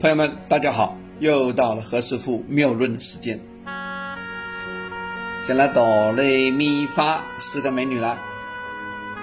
[0.00, 3.38] 朋友们，大家好，又到了何师傅谬论的时间。
[5.42, 8.18] 讲了哆来咪发四个美女了，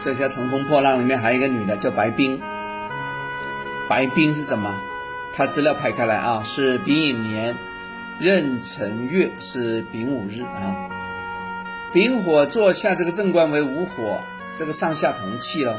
[0.00, 2.40] 这下乘风破浪里面还有一个女的叫白冰。
[3.88, 4.74] 白冰是怎么？
[5.32, 7.56] 她资料拍开来啊，是丙寅年
[8.18, 10.74] 壬辰月是丙午日啊。
[11.92, 14.20] 丙火坐下这个正官为午火，
[14.56, 15.78] 这个上下同气了。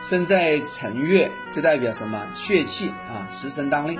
[0.00, 2.28] 生在辰月，就代表什么？
[2.32, 3.98] 血气啊，食神当令。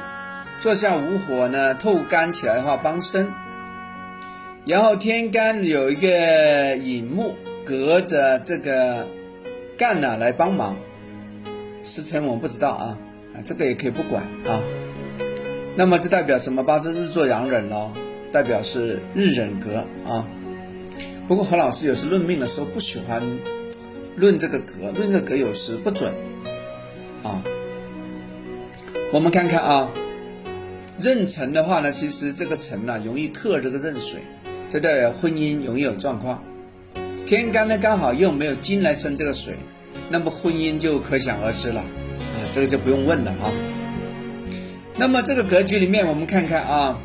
[0.61, 3.33] 坐下午火呢，透干起来的话帮身，
[4.67, 9.09] 然后天干有一个寅木隔着这个
[9.79, 10.77] 干呢来帮忙，
[11.81, 12.99] 时辰我们不知道啊，
[13.35, 14.61] 啊这个也可以不管啊。
[15.77, 16.63] 那么这代表什么？
[16.63, 17.91] 八字日坐阳忍咯，
[18.31, 20.27] 代表是日忍格啊。
[21.27, 23.23] 不过何老师有时论命的时候不喜欢
[24.15, 26.13] 论这个格，论这个格有时不准
[27.23, 27.43] 啊。
[29.11, 29.91] 我们看看啊。
[31.01, 34.21] 壬辰的话呢，其实这个辰呢容易克这个壬水，
[34.69, 36.43] 这代表婚姻容易有状况。
[37.27, 39.55] 天干呢刚好又没有金来生这个水，
[40.11, 43.51] 那么婚姻就可想而知了啊，这个就不用问了啊。
[44.97, 46.99] 那么这个格局里面，我们看看啊，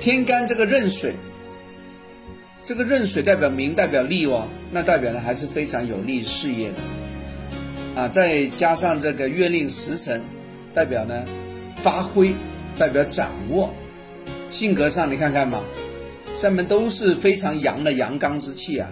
[0.00, 1.14] 天干这个壬水，
[2.62, 8.08] 这个壬水代表名，代表利哦，那代表呢还是非常有利事业的啊。
[8.08, 10.22] 再加上这个月令时辰。
[10.74, 11.24] 代表呢，
[11.76, 12.34] 发挥，
[12.78, 13.70] 代表掌握，
[14.48, 15.62] 性格上你看看嘛，
[16.34, 18.88] 上面都是非常阳的阳刚之气啊，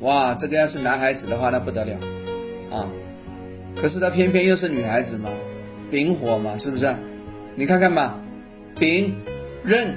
[0.00, 1.96] 哇，这个要是男孩子的话那不得了，
[2.70, 2.88] 啊，
[3.76, 5.30] 可是他偏偏又是女孩子嘛，
[5.90, 6.94] 丙火嘛，是不是？
[7.54, 8.18] 你看看嘛，
[8.78, 9.14] 丙，
[9.62, 9.94] 壬，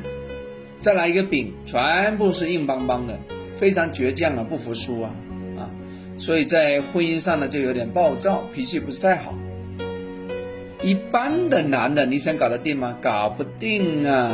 [0.78, 3.18] 再来一个丙，全部是硬邦邦的，
[3.58, 5.12] 非常倔强啊，不服输啊，
[5.58, 5.72] 啊，
[6.18, 9.34] 所以在婚姻上呢就有点暴躁，脾气不是太好。
[10.86, 12.96] 一般的男的，你想搞得定吗？
[13.02, 14.32] 搞不定啊！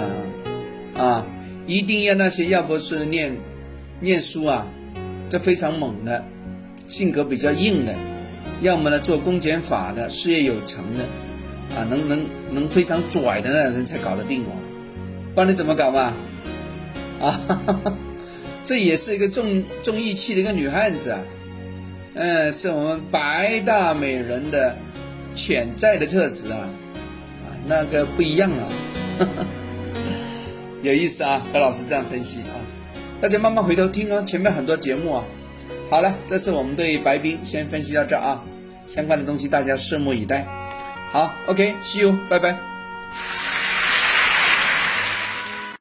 [0.98, 1.26] 啊，
[1.66, 3.34] 一定要那些要不是念
[4.02, 4.68] 念书啊，
[5.30, 6.22] 这非常猛的，
[6.88, 7.96] 性格比较硬的，
[8.60, 11.06] 要么呢做公检法的，事业有成的，
[11.74, 14.52] 啊，能能能非常拽的那种人才搞得定我。
[15.34, 16.14] 不然你怎么搞嘛？
[17.22, 17.94] 啊，哈 哈
[18.66, 21.20] 这也是一个重重义气的一个女汉子，啊，
[22.16, 24.76] 嗯，是我们白大美人的。
[25.34, 26.70] 潜在的特质啊，
[27.46, 28.68] 啊，那个不一样啊，
[30.84, 32.54] 有意思啊，何老师这样分析啊，
[33.20, 35.24] 大家慢慢回头听哦，前面很多节目啊。
[35.90, 38.44] 好了，这次我们对白冰先分析到这啊，
[38.86, 40.48] 相关的东西大家拭目以待。
[41.12, 42.58] 好，OK，See you，拜拜。